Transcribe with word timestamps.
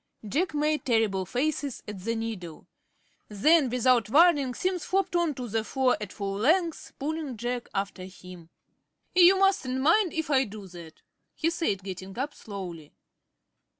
Jack 0.27 0.55
made 0.55 0.83
terrible 0.83 1.27
faces 1.27 1.83
at 1.87 1.99
the 1.99 2.15
needle. 2.15 2.65
Then, 3.29 3.69
without 3.69 4.09
warning, 4.09 4.55
Simms 4.55 4.83
flopped 4.83 5.15
on 5.15 5.35
to 5.35 5.47
the 5.47 5.63
floor 5.63 5.95
at 6.01 6.11
full 6.11 6.33
length, 6.37 6.91
pulling 6.97 7.37
Jack 7.37 7.69
after 7.71 8.05
him. 8.05 8.49
"You 9.13 9.37
mustn't 9.37 9.79
mind 9.79 10.13
if 10.13 10.31
I 10.31 10.45
do 10.45 10.65
that," 10.69 11.03
he 11.35 11.51
said, 11.51 11.83
getting 11.83 12.17
up 12.17 12.33
slowly. 12.33 12.95